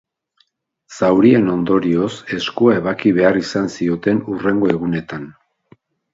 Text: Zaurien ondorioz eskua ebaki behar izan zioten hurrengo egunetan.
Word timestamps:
Zaurien 0.99 1.51
ondorioz 1.55 2.07
eskua 2.39 2.73
ebaki 2.81 3.13
behar 3.19 3.39
izan 3.43 3.71
zioten 3.75 4.25
hurrengo 4.31 4.73
egunetan. 4.79 5.31